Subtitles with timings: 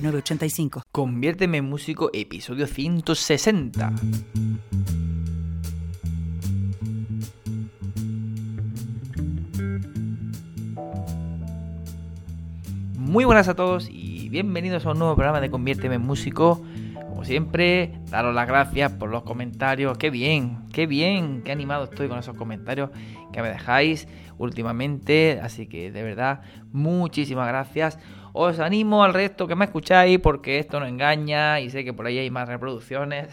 [0.00, 0.82] 985.
[0.92, 3.92] Conviérteme en músico, episodio 160.
[12.96, 16.62] Muy buenas a todos y bienvenidos a un nuevo programa de Conviérteme en músico.
[17.08, 19.98] Como siempre, daros las gracias por los comentarios.
[19.98, 22.90] Qué bien, qué bien, qué animado estoy con esos comentarios
[23.32, 24.06] que me dejáis
[24.38, 25.40] últimamente.
[25.42, 27.98] Así que de verdad, muchísimas gracias.
[28.32, 32.06] Os animo al resto que me escucháis porque esto no engaña y sé que por
[32.06, 33.28] ahí hay más reproducciones.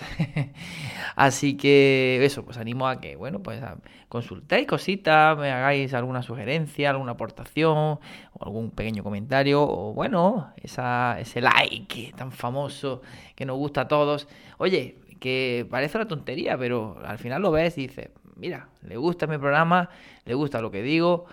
[1.15, 3.61] Así que eso, pues animo a que, bueno, pues
[4.09, 7.99] consultéis cositas, me hagáis alguna sugerencia, alguna aportación o
[8.39, 13.01] algún pequeño comentario o bueno, esa, ese like tan famoso
[13.35, 14.27] que nos gusta a todos.
[14.57, 19.27] Oye, que parece una tontería, pero al final lo ves y dices, mira, le gusta
[19.27, 19.89] mi programa,
[20.25, 21.25] le gusta lo que digo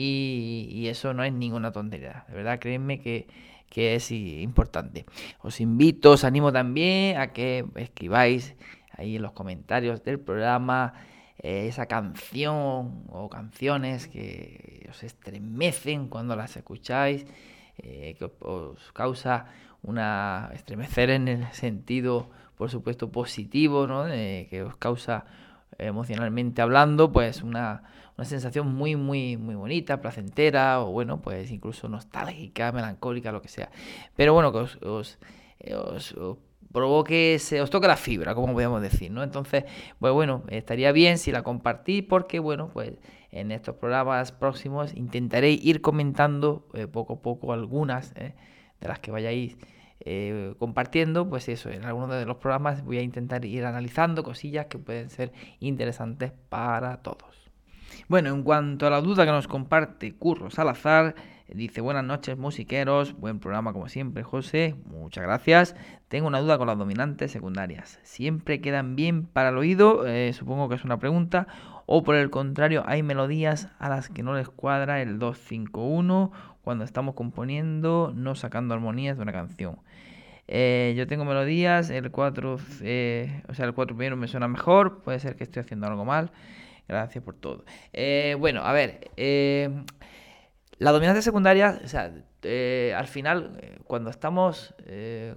[0.00, 2.24] y, eso no es ninguna tontería.
[2.28, 3.26] De verdad, créanme que,
[3.74, 5.04] es importante.
[5.40, 8.56] Os invito, os animo también a que escribáis
[8.92, 10.94] ahí en los comentarios del programa
[11.38, 17.24] eh, esa canción o canciones que os estremecen cuando las escucháis,
[17.78, 19.46] eh, que os causa
[19.82, 24.06] una estremecer en el sentido, por supuesto, positivo, ¿no?
[24.06, 25.26] que os causa
[25.78, 27.84] emocionalmente hablando, pues una,
[28.18, 33.48] una sensación muy, muy, muy bonita, placentera, o bueno, pues incluso nostálgica, melancólica, lo que
[33.48, 33.70] sea.
[34.16, 35.18] Pero bueno, que os, os,
[35.60, 36.16] eh, os,
[36.72, 39.22] provoque, se, os toque la fibra, como podemos decir, ¿no?
[39.22, 39.64] Entonces,
[40.00, 42.98] pues bueno, estaría bien si la compartís, porque bueno, pues
[43.30, 48.34] en estos programas próximos intentaré ir comentando eh, poco a poco algunas eh,
[48.80, 49.56] de las que vayáis
[50.58, 54.78] compartiendo, pues eso, en algunos de los programas voy a intentar ir analizando cosillas que
[54.78, 57.47] pueden ser interesantes para todos.
[58.08, 61.14] Bueno, en cuanto a la duda que nos comparte Curro Salazar,
[61.48, 65.76] dice buenas noches musiqueros, buen programa como siempre José, muchas gracias.
[66.08, 67.98] Tengo una duda con las dominantes secundarias.
[68.02, 70.06] ¿Siempre quedan bien para el oído?
[70.06, 71.46] Eh, supongo que es una pregunta.
[71.86, 76.32] O por el contrario, hay melodías a las que no les cuadra el 251
[76.62, 79.78] cuando estamos componiendo, no sacando armonías de una canción.
[80.48, 85.02] Eh, yo tengo melodías, el 4, eh, o sea, el 4 primero me suena mejor,
[85.02, 86.30] puede ser que estoy haciendo algo mal.
[86.88, 87.64] Gracias por todo.
[87.92, 89.10] Eh, bueno, a ver.
[89.16, 89.68] Eh,
[90.78, 92.12] la dominancia secundaria, o sea,
[92.42, 94.74] eh, al final, cuando estamos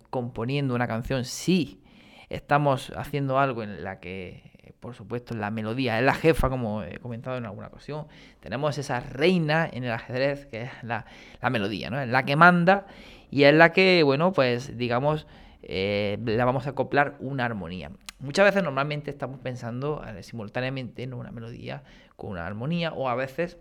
[0.09, 1.83] componiendo una canción, sí
[2.29, 6.99] estamos haciendo algo en la que, por supuesto, la melodía es la jefa, como he
[6.99, 8.07] comentado en alguna ocasión.
[8.39, 11.05] Tenemos esa reina en el ajedrez, que es la,
[11.49, 11.99] melodía, ¿no?
[11.99, 12.85] Es la que manda
[13.31, 15.25] y es la que, bueno, pues digamos,
[15.63, 17.91] eh, la vamos a acoplar una armonía.
[18.21, 21.83] Muchas veces normalmente estamos pensando simultáneamente en una melodía
[22.15, 23.57] con una armonía o a veces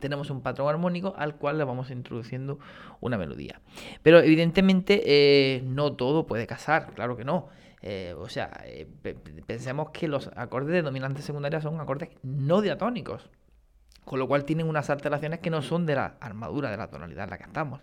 [0.00, 2.58] tenemos un patrón armónico al cual le vamos introduciendo
[3.00, 3.60] una melodía.
[4.02, 7.48] Pero evidentemente eh, no todo puede casar, claro que no.
[7.80, 8.64] Eh, o sea,
[9.46, 13.30] pensemos que los acordes de dominante secundaria son acordes no diatónicos,
[14.04, 17.24] con lo cual tienen unas alteraciones que no son de la armadura de la tonalidad
[17.24, 17.80] en la que estamos.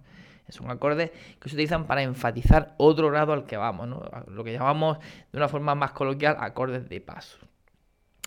[0.49, 4.03] Son acordes que se utilizan para enfatizar otro grado al que vamos, ¿no?
[4.27, 4.99] lo que llamamos
[5.31, 7.37] de una forma más coloquial acordes de paso.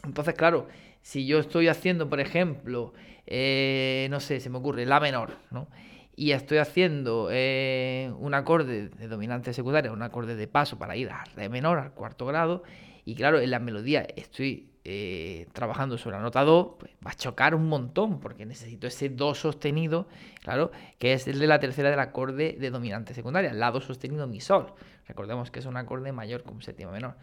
[0.05, 0.69] Entonces, claro,
[1.03, 2.93] si yo estoy haciendo, por ejemplo,
[3.27, 5.69] eh, no sé, se me ocurre la menor, ¿no?
[6.17, 11.11] Y estoy haciendo eh, un acorde de dominante secundaria, un acorde de paso para ir
[11.11, 12.65] a re menor, al cuarto grado,
[13.05, 17.15] y claro, en la melodía estoy eh, trabajando sobre la nota Do, pues va a
[17.15, 20.09] chocar un montón, porque necesito ese Do sostenido,
[20.43, 24.27] claro, que es el de la tercera del acorde de dominante secundaria, la Do sostenido
[24.27, 24.73] Mi Sol.
[25.07, 27.17] Recordemos que es un acorde mayor con séptima menor.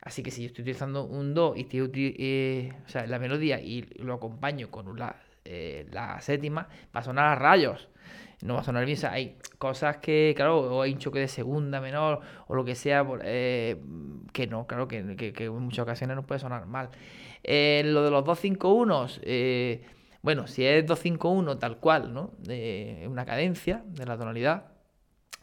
[0.00, 3.60] Así que si yo estoy utilizando un Do y estoy, eh, o sea, la melodía
[3.60, 5.14] y lo acompaño con la,
[5.44, 7.88] eh, la séptima, va a sonar a rayos
[8.42, 8.98] no va a sonar bien.
[9.08, 13.06] hay cosas que, claro, o hay un choque de segunda menor o lo que sea,
[13.22, 13.80] eh,
[14.32, 16.90] que no, claro, que, en muchas ocasiones no puede sonar mal.
[17.44, 19.82] Eh, lo de los 251, eh,
[20.22, 22.32] bueno, si es 251 tal cual, ¿no?
[22.38, 24.66] De una cadencia de la tonalidad,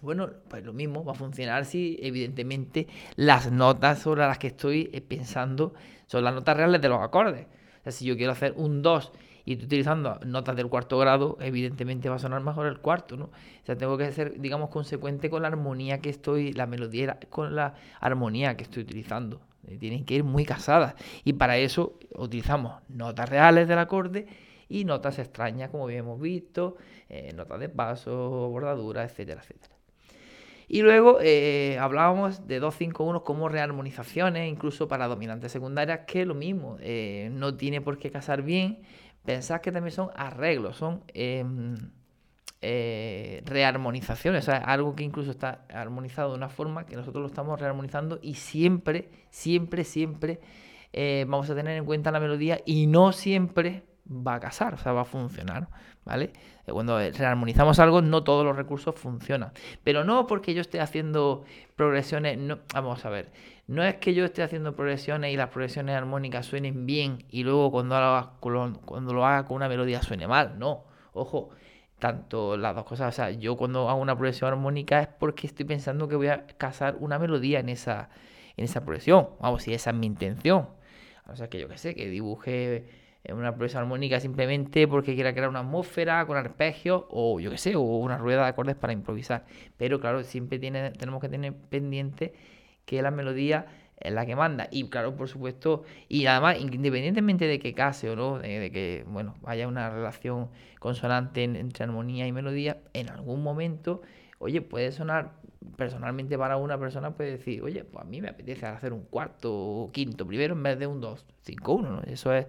[0.01, 4.85] bueno, pues lo mismo va a funcionar si evidentemente las notas sobre las que estoy
[5.07, 5.73] pensando
[6.07, 7.47] son las notas reales de los acordes.
[7.79, 9.11] O sea, si yo quiero hacer un 2
[9.45, 13.25] y estoy utilizando notas del cuarto grado, evidentemente va a sonar mejor el cuarto, ¿no?
[13.25, 17.55] O sea, tengo que ser, digamos, consecuente con la armonía que estoy, la melodía, con
[17.55, 19.41] la armonía que estoy utilizando.
[19.67, 20.95] Eh, tienen que ir muy casadas.
[21.23, 24.27] Y para eso utilizamos notas reales del acorde
[24.67, 26.77] y notas extrañas, como bien hemos visto,
[27.09, 29.75] eh, notas de paso, bordadura, etcétera, etcétera.
[30.67, 36.77] Y luego eh, hablábamos de 251 como rearmonizaciones, incluso para dominantes secundarias, que lo mismo,
[37.31, 38.83] no tiene por qué casar bien.
[39.29, 41.75] Pensad que también son arreglos, son em,
[42.63, 47.27] eh, rearmonizaciones, o sea, algo que incluso está armonizado de una forma que nosotros lo
[47.27, 50.39] estamos rearmonizando y siempre, siempre, siempre
[50.93, 54.77] eh, vamos a tener en cuenta la melodía y no siempre va a casar, o
[54.77, 55.67] sea, va a funcionar,
[56.05, 56.33] ¿vale?
[56.65, 59.51] Eh, cuando rearmonizamos algo, no todos los recursos funcionan.
[59.83, 61.43] Pero no porque yo esté haciendo
[61.75, 63.31] progresiones, no, vamos a ver,
[63.69, 67.69] no es que yo esté haciendo progresiones y las progresiones armónicas suenen bien y luego
[67.69, 67.95] cuando
[68.39, 71.51] cuando lo haga con una melodía suene mal, no, ojo,
[71.99, 73.09] tanto las dos cosas.
[73.09, 76.47] O sea, yo cuando hago una progresión armónica es porque estoy pensando que voy a
[76.47, 78.09] casar una melodía en esa,
[78.57, 79.29] en esa progresión.
[79.39, 80.69] Vamos, si esa es mi intención.
[81.27, 82.87] O sea, que yo qué sé, que dibuje
[83.31, 87.75] una progresión armónica simplemente porque quiera crear una atmósfera con arpegios o yo qué sé,
[87.75, 89.45] o una rueda de acordes para improvisar.
[89.77, 92.33] Pero claro, siempre tenemos que tener pendiente
[92.89, 93.67] que la melodía
[93.99, 94.67] es la que manda.
[94.71, 99.35] Y claro, por supuesto, y además, independientemente de que case o no, de, que, bueno,
[99.45, 100.49] haya una relación
[100.79, 104.01] consonante entre armonía y melodía, en algún momento,
[104.39, 105.33] oye, puede sonar,
[105.77, 109.53] personalmente para una persona puede decir, oye, pues a mí me apetece hacer un cuarto
[109.53, 112.01] o quinto primero en vez de un 2, 5, 1, ¿no?
[112.11, 112.47] Eso es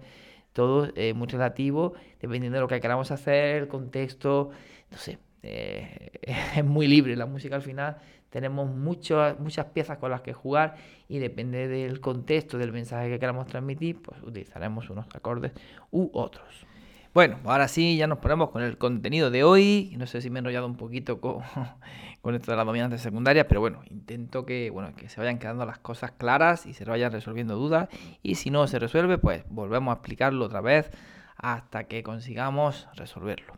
[0.53, 4.49] todo eh, muy relativo, dependiendo de lo que queramos hacer, el contexto,
[4.89, 6.09] no sé, eh,
[6.55, 7.97] es muy libre la música al final
[8.31, 10.75] tenemos muchas muchas piezas con las que jugar
[11.07, 15.51] y depende del contexto, del mensaje que queramos transmitir, pues utilizaremos unos acordes
[15.91, 16.65] u otros.
[17.13, 19.93] Bueno, ahora sí, ya nos ponemos con el contenido de hoy.
[19.97, 21.41] No sé si me he enrollado un poquito con,
[22.21, 25.65] con esto de las dominantes secundarias, pero bueno, intento que, bueno, que se vayan quedando
[25.65, 27.89] las cosas claras y se vayan resolviendo dudas.
[28.23, 30.89] Y si no se resuelve, pues volvemos a explicarlo otra vez
[31.35, 33.57] hasta que consigamos resolverlo.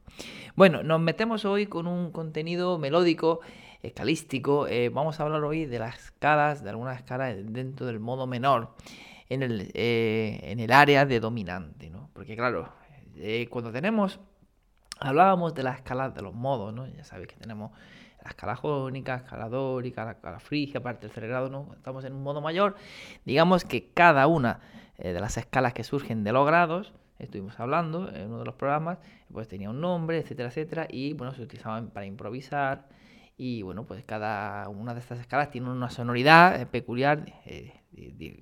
[0.56, 3.42] Bueno, nos metemos hoy con un contenido melódico
[3.83, 8.25] escalístico, eh, vamos a hablar hoy de las escalas, de algunas escalas dentro del modo
[8.25, 8.74] menor,
[9.30, 12.09] en el, eh, en el área de dominante, ¿no?
[12.13, 12.69] Porque claro,
[13.18, 14.21] eh, cuando tenemos,
[15.00, 16.88] hablábamos de las escalas de los modos, ¿no?
[16.88, 17.71] Ya sabéis que tenemos
[18.24, 21.74] la escala jónica, escala dórica, la escala frigia, para el tercer grado, ¿no?
[21.75, 22.75] Estamos en un modo mayor.
[23.25, 24.62] Digamos que cada una
[24.97, 29.00] de las escalas que surgen de los grados, estuvimos hablando en uno de los programas,
[29.30, 32.88] pues tenía un nombre, etcétera, etcétera, y bueno, se utilizaban para improvisar,
[33.38, 37.74] y bueno, pues cada una de estas escalas tiene una sonoridad eh, peculiar, eh,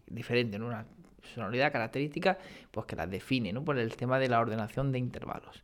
[0.07, 0.85] diferente, una
[1.33, 2.37] sonoridad característica,
[2.71, 3.63] pues que las define, ¿no?
[3.63, 5.63] Por el tema de la ordenación de intervalos.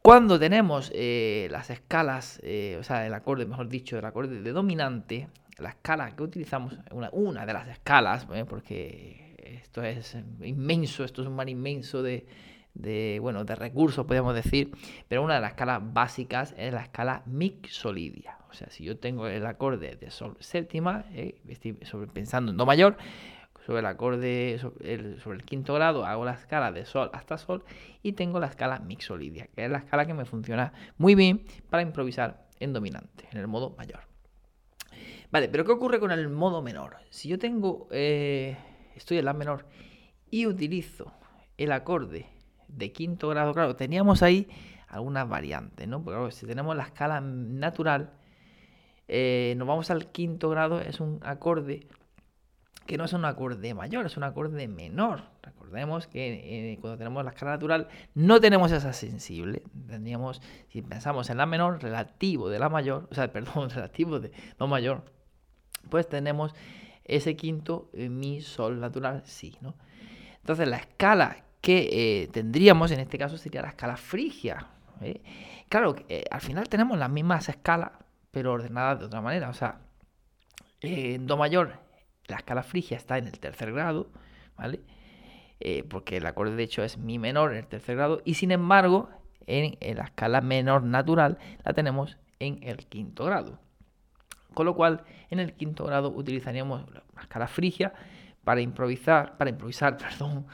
[0.00, 2.40] Cuando tenemos eh, las escalas,
[2.78, 5.28] o sea, el acorde, mejor dicho, el acorde de dominante,
[5.58, 11.28] la escala que utilizamos, una, una de las escalas, porque esto es inmenso, esto es
[11.28, 12.26] un mar inmenso de,
[12.74, 14.72] de, bueno, de recursos, podríamos decir,
[15.08, 18.38] pero una de las escalas básicas es la escala mixolidia.
[18.50, 22.66] O sea, si yo tengo el acorde de sol séptima, eh, estoy pensando en do
[22.66, 22.96] mayor,
[23.64, 27.64] sobre el acorde, sobre el, quinto grado, hago la escala de sol hasta sol
[28.02, 31.82] y tengo la escala mixolidia, que es la escala que me funciona muy bien para
[31.82, 34.00] improvisar en dominante, en el modo mayor.
[35.30, 36.96] Vale, pero ¿qué ocurre con el modo menor?
[37.10, 38.56] Si yo tengo, eh,
[38.94, 39.66] estoy en la menor
[40.30, 41.12] y utilizo
[41.56, 42.26] el acorde
[42.72, 44.48] de quinto grado, claro, teníamos ahí
[44.88, 46.02] algunas variantes, ¿no?
[46.02, 48.12] Porque si tenemos la escala natural,
[49.08, 51.86] eh, nos vamos al quinto grado, es un acorde
[52.86, 55.22] que no es un acorde mayor, es un acorde menor.
[55.42, 59.62] Recordemos que eh, cuando tenemos la escala natural no tenemos esa sensible.
[59.86, 64.32] Tendríamos, si pensamos en la menor, relativo de la mayor, o sea, perdón, relativo de
[64.58, 65.04] do mayor,
[65.88, 66.54] pues tenemos
[67.04, 69.74] ese quinto eh, mi sol natural, sí, ¿no?
[70.40, 74.66] Entonces la escala que eh, tendríamos en este caso sería la escala frigia.
[75.00, 75.22] ¿eh?
[75.68, 77.92] Claro, eh, al final tenemos las mismas escalas,
[78.32, 79.48] pero ordenadas de otra manera.
[79.48, 79.78] O sea,
[80.80, 81.78] en Do mayor,
[82.26, 84.10] la escala frigia está en el tercer grado,
[84.58, 84.80] ¿vale?
[85.88, 89.08] porque el acorde de hecho es Mi menor en el tercer grado, y sin embargo,
[89.46, 93.60] en, la escala menor natural la tenemos en el quinto grado.
[94.54, 97.92] Con lo cual, en el quinto grado utilizaríamos la escala frigia
[98.42, 100.46] para improvisar, para improvisar, perdón,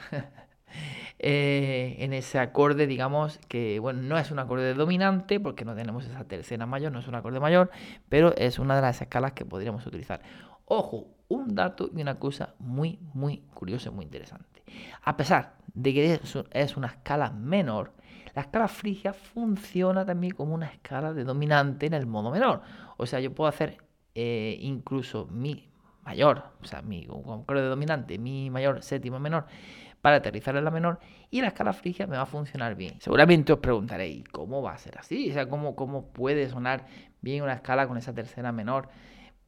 [1.18, 6.04] Eh, en ese acorde, digamos que, bueno, no es un acorde dominante porque no tenemos
[6.04, 7.70] esa tercera mayor, no es un acorde mayor,
[8.08, 10.20] pero es una de las escalas que podríamos utilizar.
[10.64, 14.62] Ojo, un dato y una cosa muy, muy curiosa y muy interesante.
[15.02, 16.20] A pesar de que
[16.52, 17.92] es una escala menor,
[18.34, 22.62] la escala frigia funciona también como una escala de dominante en el modo menor.
[22.96, 23.78] O sea, yo puedo hacer
[24.14, 25.68] eh, incluso mi
[26.04, 29.46] mayor, o sea, mi acorde de dominante, mi mayor, séptima menor,
[30.00, 30.98] para aterrizar en la menor
[31.30, 33.00] y la escala frigia me va a funcionar bien.
[33.00, 35.30] Seguramente os preguntaréis, ¿cómo va a ser así?
[35.30, 36.86] O sea, ¿cómo, cómo puede sonar
[37.20, 38.88] bien una escala con esa tercera menor?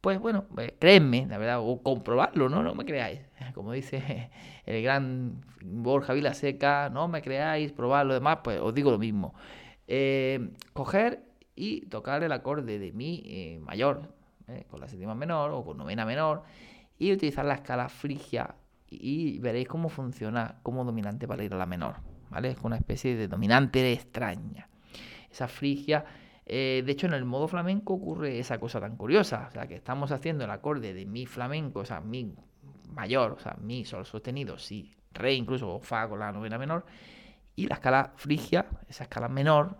[0.01, 2.63] Pues bueno, pues, la verdad, o comprobarlo, ¿no?
[2.63, 3.21] No me creáis.
[3.53, 4.31] Como dice
[4.65, 9.35] el gran Borja Vilaseca, no me creáis, probadlo, demás, pues os digo lo mismo.
[9.87, 11.23] Eh, coger
[11.55, 14.01] y tocar el acorde de mi eh, mayor,
[14.69, 16.43] con la séptima menor o con novena menor,
[16.97, 18.55] y utilizar la escala frigia
[18.91, 21.95] y, veréis cómo funciona como dominante para ir a la menor,
[22.29, 22.51] ¿vale?
[22.51, 24.67] Es una especie de dominante extraña.
[25.31, 26.03] Esa frigia,
[26.45, 29.75] eh, de hecho en el modo flamenco ocurre esa cosa tan curiosa, o sea que
[29.75, 32.35] estamos haciendo el acorde de mi flamenco, o sea, mi
[32.93, 36.85] mayor, o sea, mi sol sostenido, si, re incluso, o fa con la novena menor,
[37.55, 39.77] y la escala frigia, esa escala menor,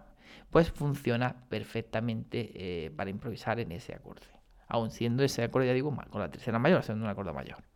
[0.50, 4.27] pues funciona perfectamente eh, para improvisar en ese acorde.
[4.68, 7.71] Aún siendo ese acorde, ya digo, con la tercera mayor, siendo un acorde mayor.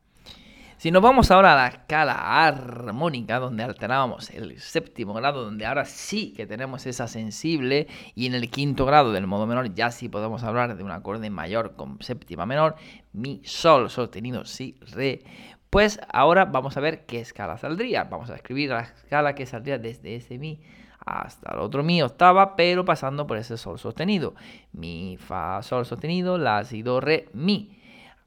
[0.77, 5.85] Si nos vamos ahora a la escala armónica, donde alternábamos el séptimo grado, donde ahora
[5.85, 10.09] sí que tenemos esa sensible, y en el quinto grado del modo menor ya sí
[10.09, 12.75] podemos hablar de un acorde mayor con séptima menor,
[13.13, 15.21] mi, sol sostenido, si, re,
[15.69, 18.03] pues ahora vamos a ver qué escala saldría.
[18.05, 20.61] Vamos a escribir la escala que saldría desde ese mi
[21.05, 24.35] hasta el otro mi octava, pero pasando por ese sol sostenido.
[24.73, 27.77] Mi, fa, sol sostenido, la, si, do, re, mi.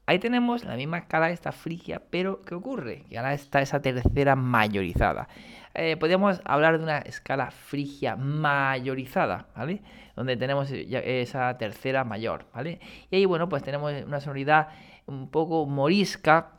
[0.09, 3.03] Ahí tenemos la misma escala esta frigia, pero ¿qué ocurre?
[3.11, 5.27] Que ahora está esa tercera mayorizada.
[5.75, 9.83] Eh, podríamos hablar de una escala frigia mayorizada, ¿vale?
[10.15, 12.79] Donde tenemos esa tercera mayor, ¿vale?
[13.11, 14.69] Y ahí, bueno, pues tenemos una sonoridad
[15.05, 16.53] un poco morisca,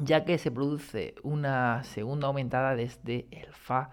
[0.00, 3.90] ya que se produce una segunda aumentada desde el fa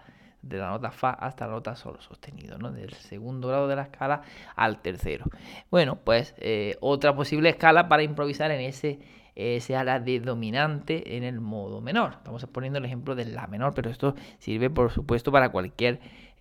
[0.48, 2.72] de la nota Fa hasta la nota Sol sostenido, ¿no?
[2.72, 4.22] Del segundo grado de la escala
[4.56, 5.26] al tercero.
[5.70, 8.98] Bueno, pues eh, otra posible escala para improvisar en ese,
[9.34, 12.12] ese ala de dominante en el modo menor.
[12.18, 16.00] Estamos poniendo el ejemplo de La menor, pero esto sirve por supuesto para cualquier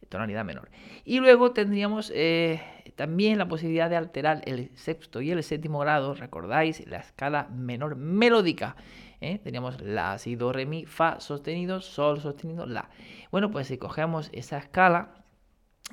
[0.10, 0.70] tonalidad menor.
[1.06, 2.62] Y luego tendríamos eh,
[2.96, 7.96] también la posibilidad de alterar el sexto y el séptimo grado, recordáis, la escala menor
[7.96, 8.76] melódica.
[9.22, 9.40] ¿Eh?
[9.40, 12.90] Teníamos la, si, do, re, mi, fa sostenido, sol sostenido, la.
[13.32, 15.24] Bueno, pues si cogemos esa escala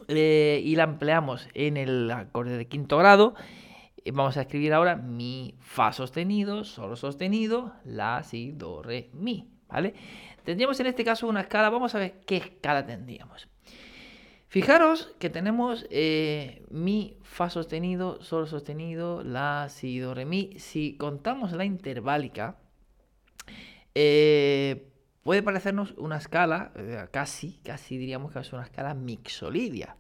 [0.09, 3.35] eh, y la empleamos en el acorde de quinto grado,
[4.05, 9.51] eh, vamos a escribir ahora mi, fa sostenido, sol sostenido, la, si, do, re, mi,
[9.69, 9.95] ¿vale?
[10.45, 13.49] Tendríamos en este caso una escala, vamos a ver qué escala tendríamos.
[14.47, 15.85] Fijaros que tenemos
[16.71, 20.53] mi, fa sostenido, sol sostenido, la, si, do, re, mi.
[20.59, 22.59] Si contamos la interválica,
[23.95, 24.89] eh,
[25.23, 29.97] puede parecernos una escala, eh, casi, casi diríamos que es una escala mixolidia.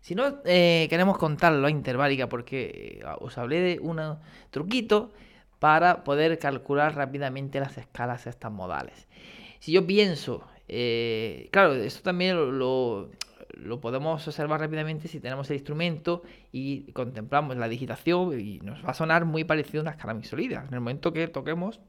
[0.00, 4.00] Si no eh, queremos contarlo a interválica, porque os hablé de un
[4.50, 5.12] truquito
[5.58, 9.08] para poder calcular rápidamente las escalas estas modales.
[9.60, 10.46] Si yo pienso,
[11.50, 13.08] claro, esto también lo,
[13.56, 16.22] lo, podemos observar rápidamente si tenemos el instrumento
[16.52, 20.64] y contemplamos la digitación y nos va a sonar muy parecido a una escala mixolidia.
[20.68, 21.80] En el momento que toquemos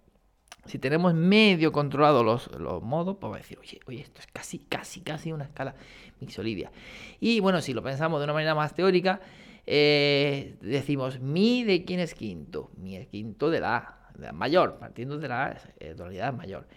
[0.66, 2.50] si tenemos medio controlado los,
[2.82, 5.76] modos, pues va a decir, oye, oye, esto es casi, casi, casi una escala
[6.20, 6.72] mixolidia.
[7.20, 9.22] Y bueno, si lo pensamos de una manera más teórica,
[9.68, 12.72] eh, decimos mi de quién es quinto.
[12.78, 13.98] Mi es quinto de la,
[14.34, 16.68] mayor, partiendo de la eh, tonalidad mayor.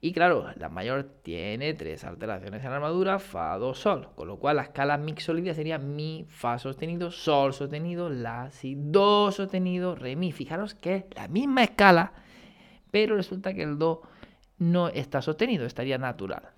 [0.00, 4.10] Y claro, la mayor tiene tres alteraciones en la armadura, fa, do, sol.
[4.14, 9.32] Con lo cual la escala mixolidia sería mi, fa sostenido, sol sostenido, la, si, do
[9.32, 10.30] sostenido, re, mi.
[10.32, 12.12] Fijaros que es la misma escala
[12.90, 14.02] pero resulta que el Do
[14.58, 16.50] no está sostenido, estaría natural.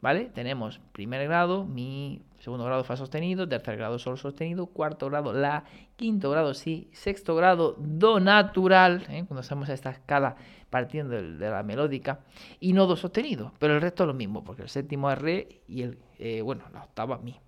[0.00, 0.30] ¿Vale?
[0.34, 5.62] Tenemos primer grado, mi, segundo grado fa sostenido, tercer grado sol sostenido, cuarto grado la,
[5.94, 9.24] quinto grado si, sexto grado do natural, ¿eh?
[9.28, 10.34] cuando hacemos esta escala
[10.70, 12.18] partiendo de, la melódica,
[12.58, 15.62] y no do sostenido, pero el resto es lo mismo, porque el séptimo es re
[15.68, 17.38] y el, eh, bueno, la octava mi.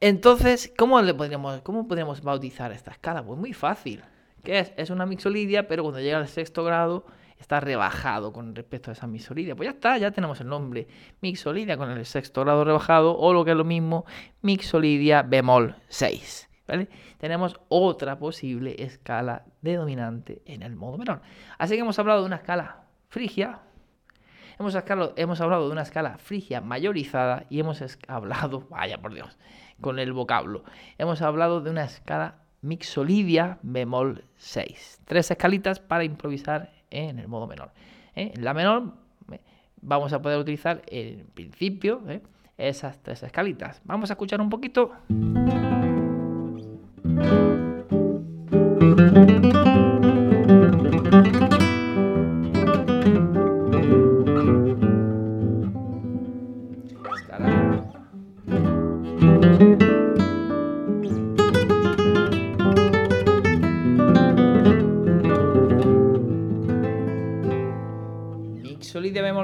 [0.00, 3.22] Entonces, ¿cómo, le podríamos, ¿cómo podríamos bautizar esta escala?
[3.22, 4.02] Pues muy fácil.
[4.42, 4.72] ¿Qué es?
[4.76, 7.04] Es una mixolidia, pero cuando llega al sexto grado
[7.38, 9.54] está rebajado con respecto a esa mixolidia.
[9.54, 10.88] Pues ya está, ya tenemos el nombre.
[11.20, 14.04] Mixolidia con el sexto grado rebajado, o lo que es lo mismo,
[14.42, 16.48] mixolidia bemol 6.
[16.66, 16.88] ¿vale?
[17.18, 21.22] Tenemos otra posible escala de dominante en el modo menor.
[21.58, 23.60] Así que hemos hablado de una escala frigia,
[24.58, 24.76] hemos,
[25.16, 29.38] hemos hablado de una escala frigia mayorizada y hemos hablado, vaya por Dios,
[29.80, 30.64] con el vocablo,
[30.98, 35.00] hemos hablado de una escala Mixolidia bemol 6.
[35.04, 37.70] Tres escalitas para improvisar en el modo menor.
[38.14, 38.32] ¿eh?
[38.34, 38.94] En la menor
[39.80, 42.20] vamos a poder utilizar en principio ¿eh?
[42.56, 43.80] esas tres escalitas.
[43.84, 44.92] Vamos a escuchar un poquito.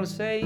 [0.05, 0.45] Bemol 6.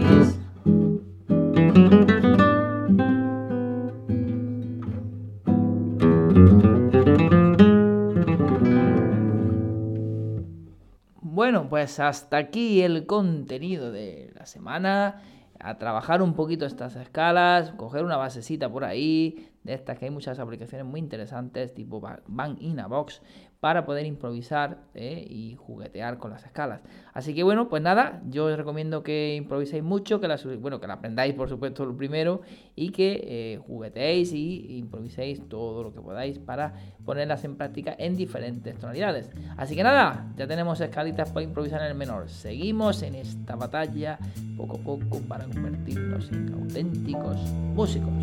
[11.21, 15.21] Bueno, pues hasta aquí el contenido de la semana.
[15.61, 20.39] A trabajar un poquito estas escalas, coger una basecita por ahí, estas que hay muchas
[20.39, 23.21] aplicaciones muy interesantes, tipo Bang in a Box,
[23.59, 26.81] para poder improvisar eh, y juguetear con las escalas.
[27.13, 30.85] Así que bueno, pues nada, yo os recomiendo que improviséis mucho, que la, bueno, que
[30.85, 32.41] aprendáis por supuesto lo primero
[32.75, 36.73] y que eh, jugueteéis y improviséis todo lo que podáis para
[37.03, 39.29] ponerlas en práctica en diferentes tonalidades.
[39.57, 42.29] Así que nada, ya tenemos escalitas para improvisar en el menor.
[42.29, 44.19] Seguimos en esta batalla
[44.55, 47.37] poco a poco para convertirnos en auténticos
[47.75, 48.13] músicos.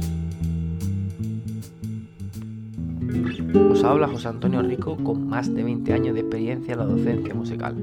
[3.70, 7.35] Os habla José Antonio Rico con más de 20 años de experiencia en la docencia
[7.35, 7.75] musical.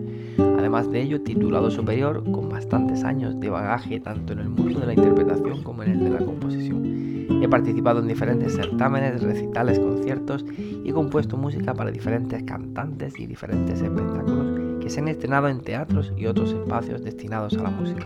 [0.57, 4.87] Además de ello, titulado superior con bastantes años de bagaje tanto en el mundo de
[4.87, 6.83] la interpretación como en el de la composición.
[7.41, 10.45] He participado en diferentes certámenes, recitales, conciertos
[10.83, 15.61] y he compuesto música para diferentes cantantes y diferentes espectáculos que se han estrenado en
[15.61, 18.05] teatros y otros espacios destinados a la música.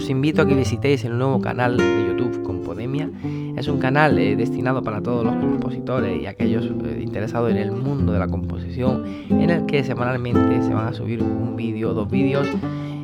[0.00, 3.10] Os invito a que visitéis el nuevo canal de YouTube Compodemia.
[3.54, 7.70] Es un canal eh, destinado para todos los compositores y aquellos eh, interesados en el
[7.70, 12.10] mundo de la composición, en el que semanalmente se van a subir un vídeo dos
[12.10, 12.48] vídeos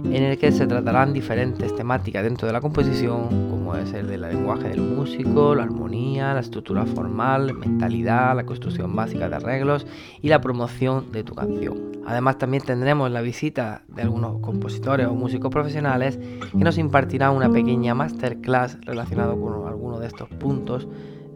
[0.04, 4.22] en el que se tratarán diferentes temáticas dentro de la composición, como es el del
[4.22, 9.86] lenguaje del músico, la armonía, la estructura formal, mentalidad, la construcción básica de arreglos
[10.22, 11.92] y la promoción de tu canción.
[12.06, 17.50] Además también tendremos la visita de algunos compositores o músicos profesionales que nos impartirán una
[17.50, 20.86] pequeña masterclass relacionado con alguno de estos puntos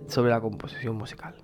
[0.06, 1.34] sobre la composición musical.